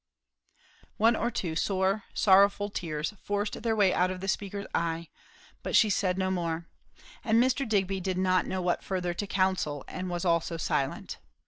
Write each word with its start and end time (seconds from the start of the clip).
One 0.97 1.15
or 1.15 1.29
two 1.29 1.55
sore, 1.55 2.05
sorrowful 2.15 2.71
tears 2.71 3.13
forced 3.21 3.61
their 3.61 3.75
way 3.75 3.93
out 3.93 4.09
of 4.09 4.19
the 4.19 4.27
speaker's 4.27 4.65
eyes; 4.73 5.05
but 5.61 5.75
she 5.75 5.91
said 5.91 6.17
no 6.17 6.31
more. 6.31 6.65
And 7.23 7.37
Mr. 7.39 7.69
Digby 7.69 7.99
did 8.01 8.17
not 8.17 8.47
know 8.47 8.63
what 8.63 8.83
further 8.83 9.13
to 9.13 9.27
counsel, 9.27 9.85
and 9.87 10.09
was 10.09 10.25
also 10.25 10.57
silent. 10.57 11.19